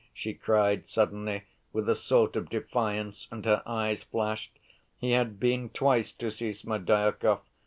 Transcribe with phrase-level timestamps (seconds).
[0.15, 1.43] she cried suddenly
[1.73, 4.57] with a sort of defiance, and her eyes flashed.
[4.97, 7.41] "He had been twice to see Smerdyakov.